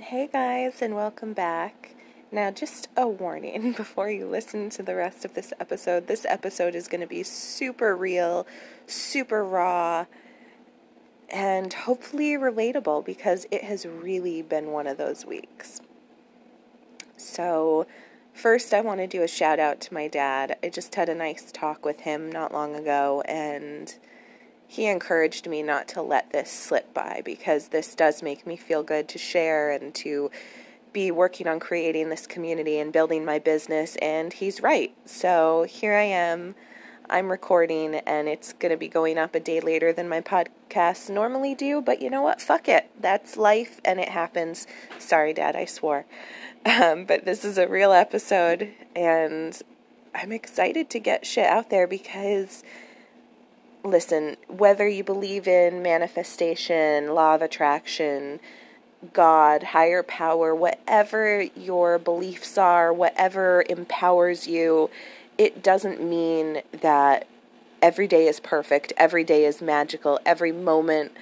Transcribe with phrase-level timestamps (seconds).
[0.00, 1.94] Hey guys, and welcome back.
[2.32, 6.06] Now, just a warning before you listen to the rest of this episode.
[6.06, 8.46] This episode is going to be super real,
[8.86, 10.06] super raw,
[11.28, 15.82] and hopefully relatable because it has really been one of those weeks.
[17.18, 17.86] So,
[18.32, 20.56] first, I want to do a shout out to my dad.
[20.62, 23.94] I just had a nice talk with him not long ago, and
[24.70, 28.84] he encouraged me not to let this slip by because this does make me feel
[28.84, 30.30] good to share and to
[30.92, 33.96] be working on creating this community and building my business.
[33.96, 34.94] And he's right.
[35.04, 36.54] So here I am.
[37.08, 41.10] I'm recording and it's going to be going up a day later than my podcasts
[41.10, 41.82] normally do.
[41.82, 42.40] But you know what?
[42.40, 42.88] Fuck it.
[42.96, 44.68] That's life and it happens.
[45.00, 46.06] Sorry, Dad, I swore.
[46.64, 49.60] Um, but this is a real episode and
[50.14, 52.62] I'm excited to get shit out there because
[53.82, 58.40] listen, whether you believe in manifestation, law of attraction,
[59.12, 64.90] God, higher power, whatever your beliefs are, whatever empowers you,
[65.38, 67.26] it doesn't mean that
[67.80, 71.12] every day is perfect, every day is magical, every moment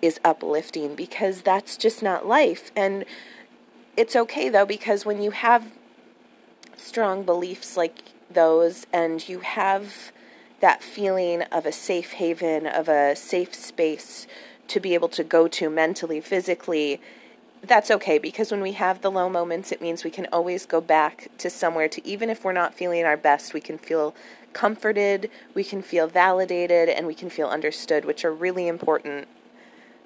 [0.00, 2.70] is uplifting because that's just not life.
[2.76, 3.04] And
[3.96, 5.72] it's okay though, because when you have
[6.76, 10.12] strong beliefs like those and you have
[10.60, 14.26] that feeling of a safe haven, of a safe space
[14.68, 17.00] to be able to go to mentally, physically,
[17.62, 20.80] that's okay because when we have the low moments, it means we can always go
[20.80, 24.14] back to somewhere to, even if we're not feeling our best, we can feel
[24.52, 29.28] comforted, we can feel validated, and we can feel understood, which are really important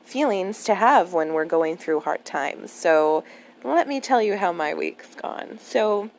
[0.05, 2.73] feelings to have when we're going through hard times.
[2.73, 3.23] So,
[3.63, 5.59] let me tell you how my week's gone.
[5.61, 6.11] So,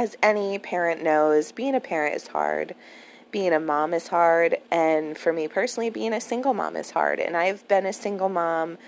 [0.00, 2.74] as any parent knows, being a parent is hard.
[3.30, 4.56] Being a mom is hard.
[4.70, 7.20] And for me personally, being a single mom is hard.
[7.20, 8.78] And I've been a single mom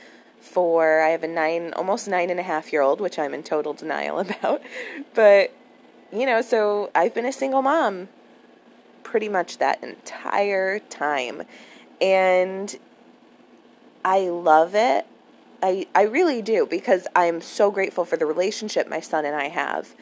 [0.40, 3.42] for, I have a nine, almost nine and a half year old, which I'm in
[3.42, 4.62] total denial about.
[5.12, 5.52] But,
[6.10, 8.08] you know, so I've been a single mom
[9.02, 11.42] pretty much that entire time.
[12.00, 12.74] And
[14.02, 15.04] I love it.
[15.62, 19.48] I, I really do because I'm so grateful for the relationship my son and I
[19.48, 19.94] have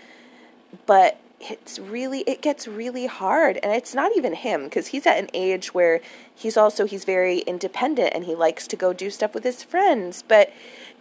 [0.86, 3.58] but it's really it gets really hard.
[3.62, 6.00] And it's not even him because he's at an age where
[6.34, 10.22] he's also he's very independent and he likes to go do stuff with his friends.
[10.26, 10.52] But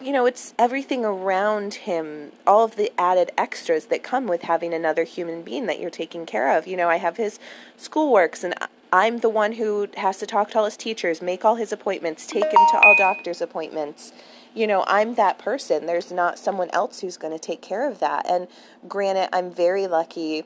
[0.01, 4.73] you know it's everything around him all of the added extras that come with having
[4.73, 6.67] another human being that you're taking care of.
[6.67, 7.39] You know i have his
[7.77, 8.53] schoolworks and
[8.93, 12.25] i'm the one who has to talk to all his teachers make all his appointments
[12.25, 14.13] take him to all doctor's appointments
[14.59, 15.85] you know, I'm that person.
[15.85, 18.29] There's not someone else who's going to take care of that.
[18.29, 18.49] And
[18.89, 20.43] granted, I'm very lucky.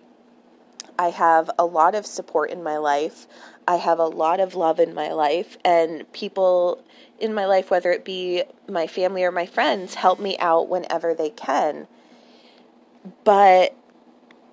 [0.99, 3.25] I have a lot of support in my life.
[3.67, 6.83] I have a lot of love in my life, and people
[7.19, 11.15] in my life, whether it be my family or my friends, help me out whenever
[11.15, 11.87] they can.
[13.23, 13.75] But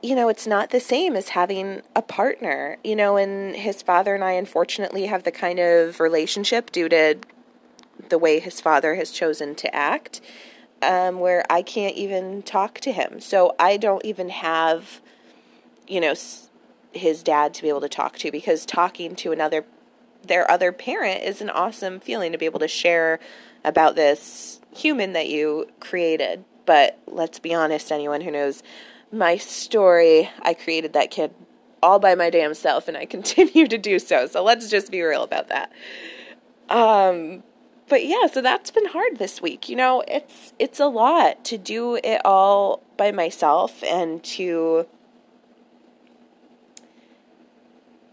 [0.03, 4.15] you know, it's not the same as having a partner, you know, and his father
[4.15, 7.19] and I unfortunately have the kind of relationship due to
[8.11, 10.21] the way his father has chosen to act,
[10.83, 13.21] um, where I can't even talk to him.
[13.21, 15.01] So I don't even have,
[15.89, 16.15] you know,
[16.93, 19.65] his dad to be able to talk to because talking to another,
[20.23, 23.21] their other parent is an awesome feeling to be able to share
[23.65, 26.45] about this human that you created.
[26.67, 28.63] But let's be honest, anyone who knows
[29.13, 31.35] my story, I created that kid
[31.83, 34.27] all by my damn self and I continue to do so.
[34.27, 35.73] So let's just be real about that.
[36.69, 37.43] Um,
[37.91, 39.69] but yeah, so that's been hard this week.
[39.69, 44.87] You know, it's it's a lot to do it all by myself and to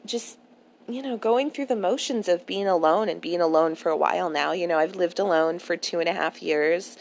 [0.06, 0.40] just
[0.90, 4.32] you know going through the motions of being alone and being alone for a while
[4.32, 4.52] now.
[4.52, 6.98] You know, I've lived alone for two and a half years,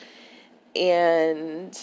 [0.76, 1.76] and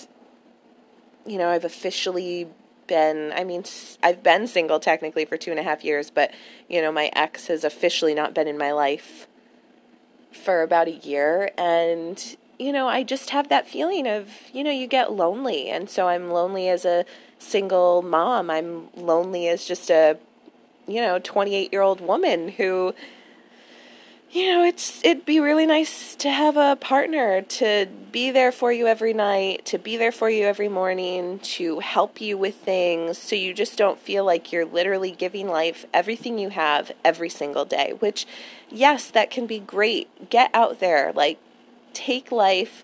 [1.26, 2.48] you know, I've officially
[2.86, 3.64] been i mean
[4.04, 6.32] i've been single technically for two and a half years but
[6.68, 9.26] you know my ex has officially not been in my life
[10.36, 14.72] for about a year and you know, I just have that feeling of, you know,
[14.72, 15.70] you get lonely.
[15.70, 17.06] And so I'm lonely as a
[17.40, 18.50] single mom.
[18.50, 20.18] I'm lonely as just a,
[20.88, 22.94] you know, 28 year old woman who,
[24.34, 28.72] you know, it's it'd be really nice to have a partner to be there for
[28.72, 33.20] you every night, to be there for you every morning, to help you with things
[33.20, 37.64] so you just don't feel like you're literally giving life everything you have every single
[37.64, 38.26] day, which
[38.72, 40.10] yes, that can be great.
[40.32, 41.38] Get out there, like
[41.94, 42.84] take life,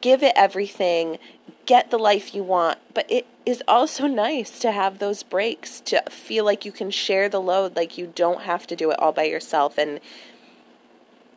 [0.00, 1.18] give it everything,
[1.66, 6.02] get the life you want, but it is also nice to have those breaks to
[6.08, 9.12] feel like you can share the load like you don't have to do it all
[9.12, 10.00] by yourself and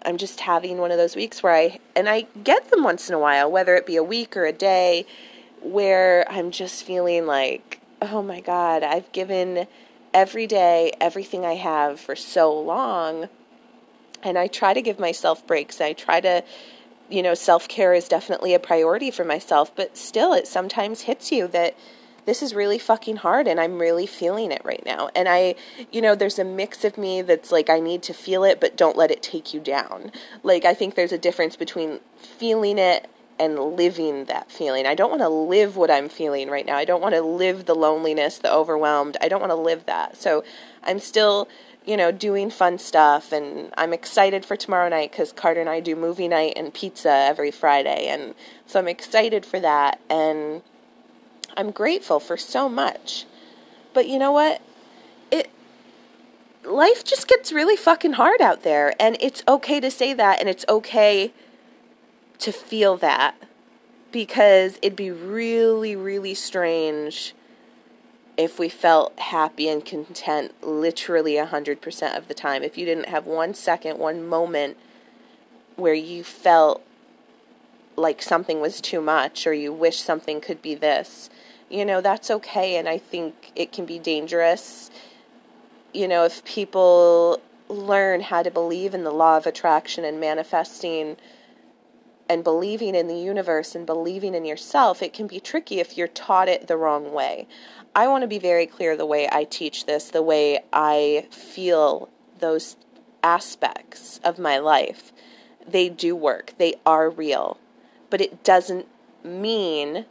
[0.04, 3.16] I'm just having one of those weeks where I, and I get them once in
[3.16, 5.06] a while, whether it be a week or a day,
[5.62, 9.68] where I'm just feeling like, oh my God, I've given
[10.14, 13.30] every day everything I have for so long.
[14.24, 15.80] And I try to give myself breaks.
[15.82, 16.44] I try to,
[17.10, 21.32] you know, self care is definitely a priority for myself, but still, it sometimes hits
[21.32, 21.76] you that
[22.26, 25.10] this is really fucking hard and I'm really feeling it right now.
[25.16, 25.56] And I,
[25.92, 28.78] you know, there's a mix of me that's like, I need to feel it, but
[28.78, 30.12] don't let it take you down.
[30.44, 34.86] Like, I think there's a difference between feeling it and living that feeling.
[34.86, 36.76] I don't want to live what I'm feeling right now.
[36.76, 39.16] I don't want to live the loneliness, the overwhelmed.
[39.22, 40.18] I don't want to live that.
[40.18, 40.44] So
[40.84, 41.48] I'm still,
[41.86, 45.80] you know, doing fun stuff and I'm excited for tomorrow night cuz Carter and I
[45.80, 48.36] do movie night and pizza every Friday and
[48.66, 50.62] so I'm excited for that and
[51.60, 53.26] I'm grateful for so much.
[53.94, 54.62] But you know what?
[55.30, 55.52] It
[56.64, 60.48] life just gets really fucking hard out there and it's okay to say that and
[60.48, 61.34] it's okay
[62.38, 63.36] to feel that
[64.14, 67.34] because it'd be really really strange
[68.38, 73.26] if we felt happy and content literally 100% of the time if you didn't have
[73.26, 74.78] one second one moment
[75.76, 76.84] where you felt
[77.96, 81.30] like something was too much or you wish something could be this
[81.70, 82.78] you know, that's okay.
[82.78, 84.90] And I think it can be dangerous,
[85.94, 91.18] you know, if people learn how to believe in the law of attraction and manifesting
[92.28, 96.08] and believing in the universe and believing in yourself, it can be tricky if you're
[96.08, 97.48] taught it the wrong way.
[97.96, 102.10] I want to be very clear the way I teach this, the way I feel
[102.40, 102.78] those
[103.24, 105.12] aspects of my life.
[105.68, 107.58] They do work, they are real,
[108.10, 108.88] but it doesn't
[109.24, 110.06] mean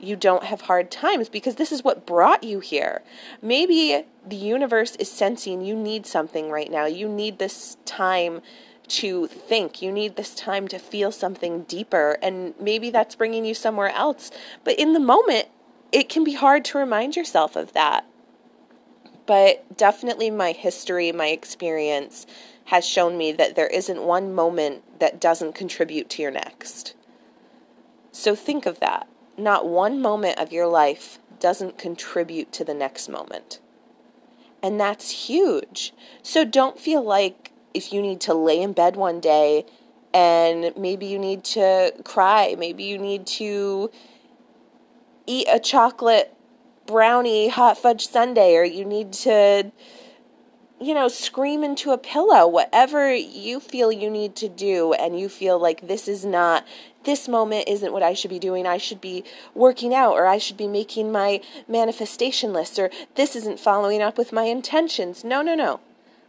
[0.00, 3.02] you don't have hard times because this is what brought you here.
[3.42, 6.86] Maybe the universe is sensing you need something right now.
[6.86, 8.40] You need this time
[8.88, 9.82] to think.
[9.82, 12.18] You need this time to feel something deeper.
[12.22, 14.30] And maybe that's bringing you somewhere else.
[14.64, 15.48] But in the moment,
[15.92, 18.06] it can be hard to remind yourself of that.
[19.26, 22.26] But definitely, my history, my experience
[22.64, 26.94] has shown me that there isn't one moment that doesn't contribute to your next.
[28.12, 29.06] So think of that
[29.40, 33.60] not one moment of your life doesn't contribute to the next moment.
[34.62, 35.92] And that's huge.
[36.22, 39.64] So don't feel like if you need to lay in bed one day
[40.12, 43.90] and maybe you need to cry, maybe you need to
[45.26, 46.34] eat a chocolate
[46.86, 49.70] brownie hot fudge sundae or you need to
[50.80, 55.28] you know, scream into a pillow, whatever you feel you need to do, and you
[55.28, 56.66] feel like this is not,
[57.04, 58.66] this moment isn't what I should be doing.
[58.66, 59.22] I should be
[59.54, 64.16] working out, or I should be making my manifestation list, or this isn't following up
[64.16, 65.22] with my intentions.
[65.22, 65.80] No, no, no.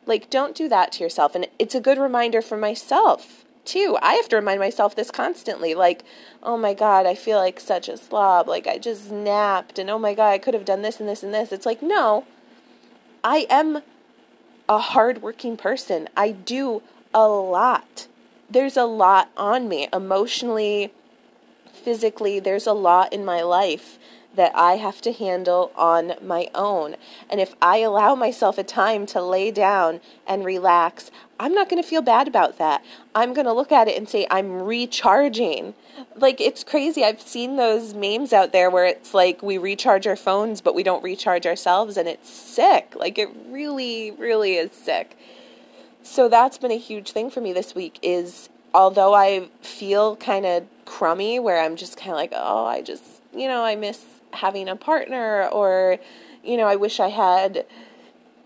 [0.05, 1.33] Like, don't do that to yourself.
[1.33, 3.97] And it's a good reminder for myself, too.
[4.01, 5.75] I have to remind myself this constantly.
[5.75, 6.03] Like,
[6.43, 8.49] oh my God, I feel like such a slob.
[8.49, 11.23] Like, I just napped, and oh my God, I could have done this and this
[11.23, 11.53] and this.
[11.53, 12.25] It's like, no,
[13.23, 13.83] I am
[14.71, 16.07] a hardworking person.
[16.15, 16.81] I do
[17.13, 18.07] a lot.
[18.49, 20.93] There's a lot on me emotionally,
[21.83, 22.39] physically.
[22.39, 23.99] There's a lot in my life
[24.35, 26.95] that I have to handle on my own.
[27.29, 31.81] And if I allow myself a time to lay down and relax, I'm not going
[31.81, 32.83] to feel bad about that.
[33.13, 35.73] I'm going to look at it and say, I'm recharging.
[36.15, 37.03] Like, it's crazy.
[37.03, 40.83] I've seen those memes out there where it's like we recharge our phones, but we
[40.83, 42.93] don't recharge ourselves, and it's sick.
[42.95, 45.17] Like, it really, really is sick.
[46.03, 50.45] So, that's been a huge thing for me this week is although I feel kind
[50.45, 53.03] of crummy, where I'm just kind of like, oh, I just,
[53.33, 54.03] you know, I miss
[54.33, 55.97] having a partner, or,
[56.43, 57.65] you know, I wish I had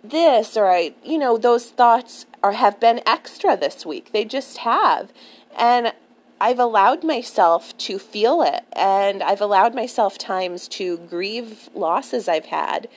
[0.10, 4.12] this or I you know those thoughts are have been extra this week.
[4.12, 5.12] They just have.
[5.58, 5.94] And
[6.40, 8.66] I've allowed myself to feel it.
[8.74, 12.88] And I've allowed myself times to grieve losses I've had.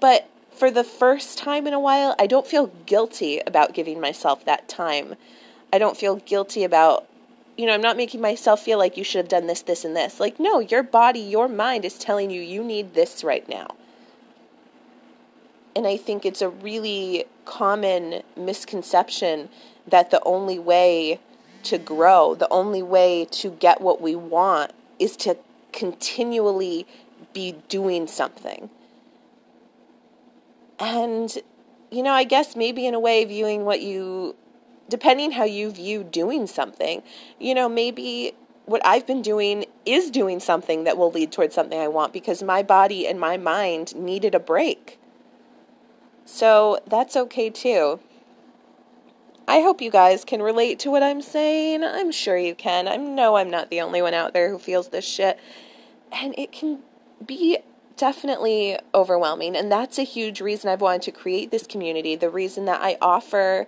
[0.00, 4.44] But for the first time in a while I don't feel guilty about giving myself
[4.44, 5.16] that time.
[5.72, 7.06] I don't feel guilty about
[7.60, 9.94] you know, I'm not making myself feel like you should have done this, this, and
[9.94, 10.18] this.
[10.18, 13.66] Like, no, your body, your mind is telling you you need this right now.
[15.76, 19.50] And I think it's a really common misconception
[19.86, 21.20] that the only way
[21.64, 25.36] to grow, the only way to get what we want is to
[25.72, 26.86] continually
[27.34, 28.70] be doing something.
[30.78, 31.36] And,
[31.90, 34.34] you know, I guess maybe in a way viewing what you,
[34.90, 37.02] depending how you view doing something,
[37.38, 38.32] you know, maybe
[38.66, 42.42] what I've been doing is doing something that will lead towards something I want because
[42.42, 44.98] my body and my mind needed a break.
[46.24, 48.00] So that's okay too.
[49.48, 51.82] I hope you guys can relate to what I'm saying.
[51.82, 52.86] I'm sure you can.
[52.86, 55.40] I know I'm not the only one out there who feels this shit.
[56.12, 56.80] And it can
[57.26, 57.58] be
[57.96, 59.56] definitely overwhelming.
[59.56, 62.14] And that's a huge reason I've wanted to create this community.
[62.14, 63.66] The reason that I offer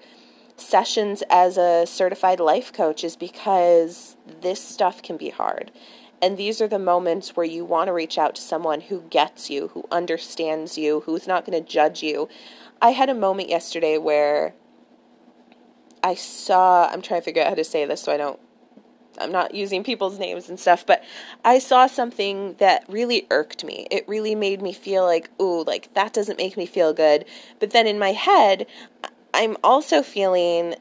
[0.62, 5.70] sessions as a certified life coach is because this stuff can be hard.
[6.22, 9.50] And these are the moments where you want to reach out to someone who gets
[9.50, 12.28] you, who understands you, who's not going to judge you.
[12.80, 14.54] I had a moment yesterday where
[16.02, 18.38] I saw, I'm trying to figure out how to say this so I don't,
[19.18, 21.02] I'm not using people's names and stuff, but
[21.44, 23.86] I saw something that really irked me.
[23.90, 27.24] It really made me feel like, ooh, like that doesn't make me feel good.
[27.58, 28.66] But then in my head,
[29.34, 30.74] I'm also feeling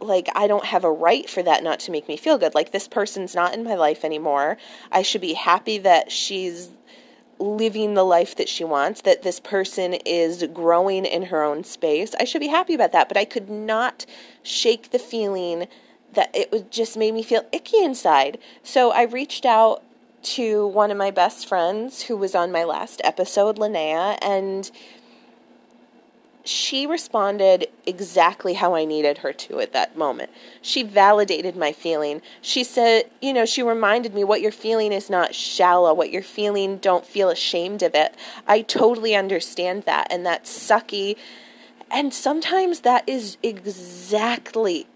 [0.00, 2.54] like I don't have a right for that not to make me feel good.
[2.54, 4.56] Like this person's not in my life anymore.
[4.90, 6.70] I should be happy that she's
[7.38, 12.14] living the life that she wants, that this person is growing in her own space.
[12.18, 14.04] I should be happy about that, but I could not
[14.42, 15.66] shake the feeling
[16.12, 18.38] that it was just made me feel icky inside.
[18.62, 19.82] So I reached out
[20.22, 24.70] to one of my best friends who was on my last episode, Linnea, and
[26.44, 30.30] she responded exactly how I needed her to at that moment.
[30.62, 32.22] She validated my feeling.
[32.40, 35.92] She said, you know, she reminded me what you're feeling is not shallow.
[35.92, 38.14] What you're feeling, don't feel ashamed of it.
[38.46, 41.16] I totally understand that, and that's sucky.
[41.90, 44.86] And sometimes that is exactly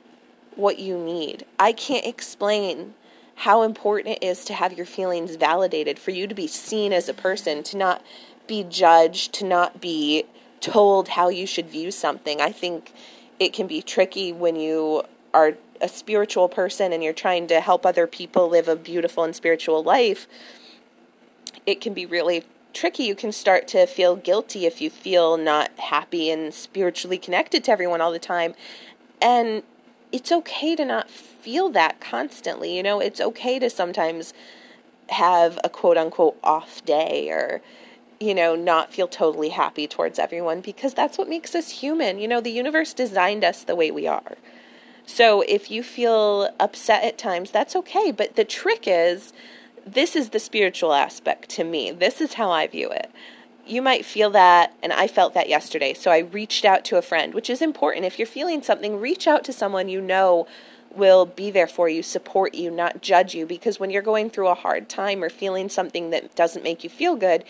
[0.56, 1.44] what you need.
[1.58, 2.94] I can't explain
[3.36, 7.08] how important it is to have your feelings validated, for you to be seen as
[7.08, 8.02] a person, to not
[8.46, 10.24] be judged, to not be
[10.64, 12.40] told how you should view something.
[12.40, 12.92] I think
[13.38, 15.02] it can be tricky when you
[15.34, 19.36] are a spiritual person and you're trying to help other people live a beautiful and
[19.36, 20.26] spiritual life.
[21.66, 23.04] It can be really tricky.
[23.04, 27.70] You can start to feel guilty if you feel not happy and spiritually connected to
[27.70, 28.54] everyone all the time.
[29.20, 29.62] And
[30.12, 32.74] it's okay to not feel that constantly.
[32.74, 34.32] You know, it's okay to sometimes
[35.10, 37.60] have a quote unquote off day or
[38.24, 42.18] you know, not feel totally happy towards everyone because that's what makes us human.
[42.18, 44.36] You know, the universe designed us the way we are.
[45.06, 48.10] So if you feel upset at times, that's okay.
[48.10, 49.32] But the trick is
[49.86, 51.90] this is the spiritual aspect to me.
[51.90, 53.10] This is how I view it.
[53.66, 55.94] You might feel that, and I felt that yesterday.
[55.94, 58.04] So I reached out to a friend, which is important.
[58.04, 60.46] If you're feeling something, reach out to someone you know
[60.94, 63.46] will be there for you, support you, not judge you.
[63.46, 66.90] Because when you're going through a hard time or feeling something that doesn't make you
[66.90, 67.44] feel good,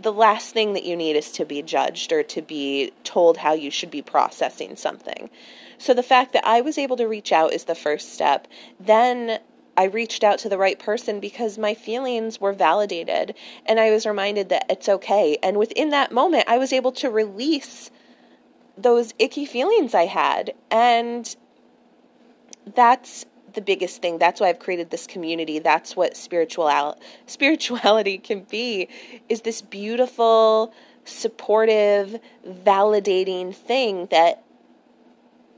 [0.00, 3.54] the last thing that you need is to be judged or to be told how
[3.54, 5.30] you should be processing something.
[5.78, 8.46] So the fact that I was able to reach out is the first step.
[8.78, 9.40] Then
[9.76, 13.34] I reached out to the right person because my feelings were validated
[13.66, 15.38] and I was reminded that it's okay.
[15.42, 17.90] And within that moment, I was able to release
[18.76, 20.54] those icky feelings I had.
[20.70, 21.34] And
[22.74, 24.18] that's the biggest thing.
[24.18, 25.58] That's why I've created this community.
[25.58, 26.68] That's what spiritual
[27.26, 28.88] spirituality can be
[29.28, 30.72] is this beautiful,
[31.04, 34.45] supportive, validating thing that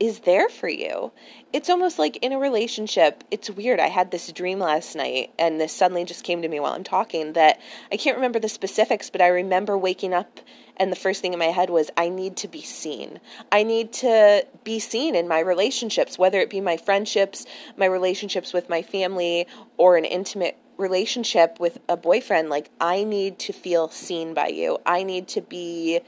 [0.01, 1.13] is there for you.
[1.53, 3.25] It's almost like in a relationship.
[3.31, 3.81] It's weird.
[3.81, 6.85] I had this dream last night, and this suddenly just came to me while I'm
[6.85, 10.41] talking that I can't remember the specifics, but I remember waking up
[10.79, 13.21] and the first thing in my head was I need to be seen.
[13.51, 18.53] I need to be seen in my relationships, whether it be my friendships, my relationships
[18.53, 22.49] with my family, or an intimate relationship with a boyfriend.
[22.49, 24.79] Like, I need to feel seen by you.
[24.87, 26.01] I need to be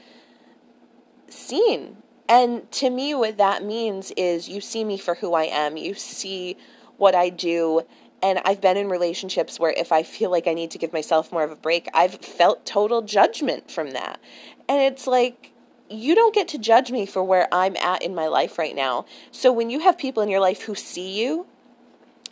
[1.27, 1.97] seen.
[2.31, 5.93] And to me, what that means is you see me for who I am, you
[5.93, 6.55] see
[6.97, 7.81] what I do
[8.23, 11.31] and I've been in relationships where if I feel like I need to give myself
[11.31, 14.19] more of a break, I've felt total judgment from that.
[14.69, 15.51] And it's like,
[15.89, 19.05] you don't get to judge me for where I'm at in my life right now.
[19.31, 21.47] So when you have people in your life who see you,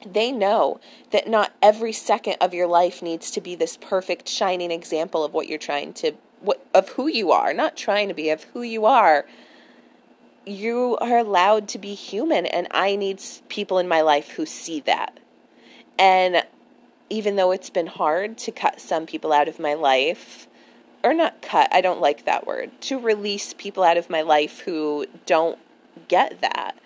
[0.06, 0.80] they know
[1.12, 5.34] that not every second of your life needs to be this perfect shining example of
[5.34, 8.62] what you're trying to what of who you are, not trying to be of who
[8.62, 9.26] you are.
[10.50, 14.80] You are allowed to be human and I need people in my life who see
[14.82, 15.20] that.
[15.98, 16.44] And
[17.10, 20.48] even though it's been hard to cut some people out of my life,
[21.04, 24.62] or not cut, I don't like that word, to release people out of my life
[24.62, 25.60] who don't
[26.08, 26.78] get that,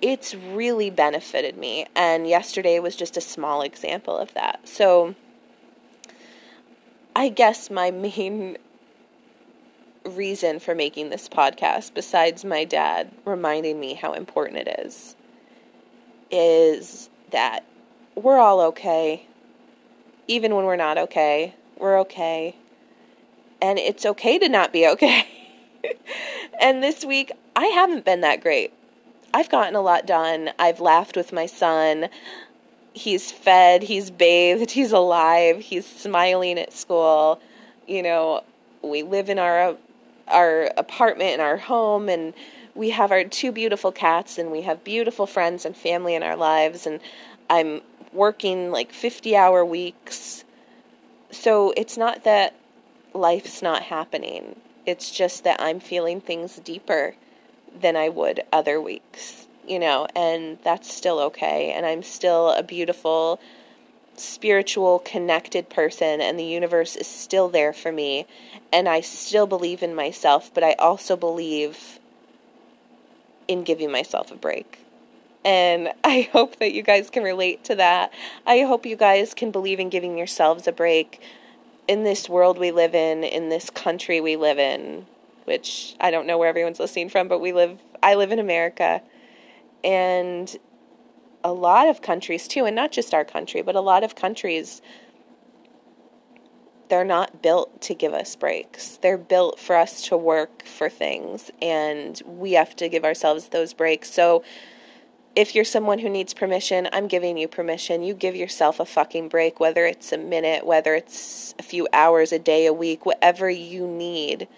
[0.00, 1.86] it's really benefited me.
[1.94, 4.68] And yesterday was just a small example of that.
[4.68, 5.14] So
[7.14, 8.58] I guess my main
[10.04, 15.16] reason for making this podcast, besides my dad reminding me how important it is,
[16.30, 17.64] is that
[18.14, 19.26] we're all okay.
[20.26, 22.54] Even when we're not okay, we're okay.
[23.60, 25.26] And it's okay to not be okay.
[26.60, 28.72] and this week, I haven't been that great.
[29.32, 30.50] I've gotten a lot done.
[30.58, 32.08] I've laughed with my son.
[32.92, 37.40] He's fed, he's bathed, he's alive, he's smiling at school.
[37.86, 38.42] You know,
[38.82, 39.76] we live in our
[40.30, 42.34] our apartment and our home and
[42.74, 46.36] we have our two beautiful cats and we have beautiful friends and family in our
[46.36, 47.00] lives and
[47.50, 47.80] I'm
[48.12, 50.44] working like 50 hour weeks.
[51.30, 52.54] So it's not that
[53.12, 54.56] life's not happening.
[54.86, 57.14] It's just that I'm feeling things deeper
[57.78, 61.72] than I would other weeks, you know, and that's still okay.
[61.72, 63.40] And I'm still a beautiful,
[64.20, 68.26] spiritual, connected person, and the universe is still there for me.
[68.72, 71.98] And I still believe in myself, but I also believe
[73.46, 74.80] in giving myself a break.
[75.44, 78.12] And I hope that you guys can relate to that.
[78.46, 81.20] I hope you guys can believe in giving yourselves a break
[81.88, 85.06] in this world we live in, in this country we live in,
[85.44, 89.02] which I don't know where everyone's listening from, but we live I live in America.
[89.82, 90.54] And
[91.44, 94.82] a lot of countries too, and not just our country, but a lot of countries
[96.88, 98.96] they're not built to give us breaks.
[98.96, 103.74] They're built for us to work for things and we have to give ourselves those
[103.74, 104.10] breaks.
[104.10, 104.42] So
[105.36, 108.02] if you're someone who needs permission, I'm giving you permission.
[108.02, 112.32] You give yourself a fucking break, whether it's a minute, whether it's a few hours,
[112.32, 114.48] a day, a week, whatever you need.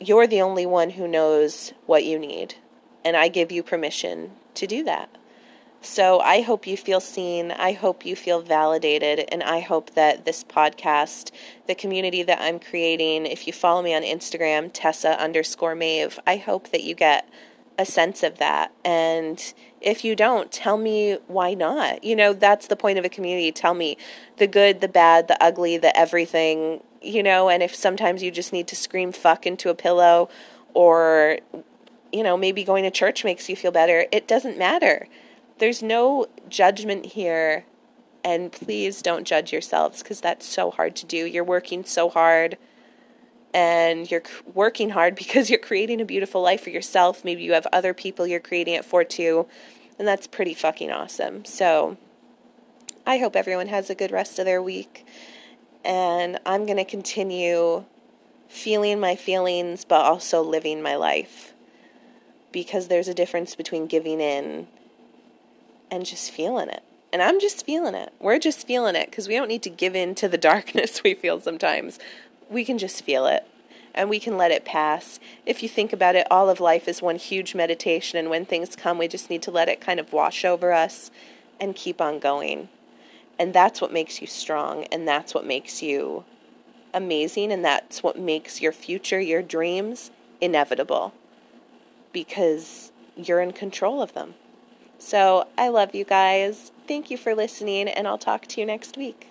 [0.00, 2.54] You're the only one who knows what you need.
[3.04, 5.17] And I give you permission to do that.
[5.80, 7.52] So I hope you feel seen.
[7.52, 9.28] I hope you feel validated.
[9.30, 11.30] And I hope that this podcast,
[11.66, 16.36] the community that I'm creating, if you follow me on Instagram, Tessa underscore Mave, I
[16.36, 17.28] hope that you get
[17.78, 18.72] a sense of that.
[18.84, 22.02] And if you don't, tell me why not.
[22.02, 23.52] You know, that's the point of a community.
[23.52, 23.96] Tell me
[24.36, 28.52] the good, the bad, the ugly, the everything, you know, and if sometimes you just
[28.52, 30.28] need to scream fuck into a pillow
[30.74, 31.38] or,
[32.12, 35.06] you know, maybe going to church makes you feel better, it doesn't matter.
[35.58, 37.64] There's no judgment here.
[38.24, 41.24] And please don't judge yourselves because that's so hard to do.
[41.24, 42.58] You're working so hard
[43.54, 44.22] and you're
[44.54, 47.24] working hard because you're creating a beautiful life for yourself.
[47.24, 49.46] Maybe you have other people you're creating it for too,
[49.98, 51.44] and that's pretty fucking awesome.
[51.44, 51.96] So
[53.06, 55.06] I hope everyone has a good rest of their week,
[55.84, 57.84] and I'm going to continue
[58.48, 61.52] feeling my feelings but also living my life
[62.50, 64.66] because there's a difference between giving in
[65.90, 66.82] and just feeling it.
[67.12, 68.12] And I'm just feeling it.
[68.20, 71.14] We're just feeling it because we don't need to give in to the darkness we
[71.14, 71.98] feel sometimes
[72.50, 73.46] we can just feel it
[73.94, 75.18] and we can let it pass.
[75.44, 78.76] If you think about it, all of life is one huge meditation, and when things
[78.76, 81.10] come, we just need to let it kind of wash over us
[81.58, 82.68] and keep on going.
[83.38, 86.24] And that's what makes you strong, and that's what makes you
[86.94, 91.12] amazing, and that's what makes your future, your dreams, inevitable
[92.12, 94.34] because you're in control of them.
[94.98, 96.72] So I love you guys.
[96.86, 99.28] Thank you for listening, and I'll talk to you next week.